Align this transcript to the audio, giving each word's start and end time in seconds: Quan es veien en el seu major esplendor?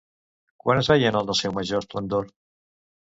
Quan 0.63 0.79
es 0.83 0.87
veien 0.93 1.17
en 1.19 1.29
el 1.33 1.37
seu 1.39 1.53
major 1.57 1.83
esplendor? 1.85 2.33